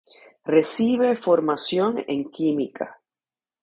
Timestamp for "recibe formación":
0.55-1.91